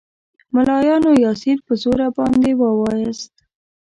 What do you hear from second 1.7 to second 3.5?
زوره باندې ووایاست.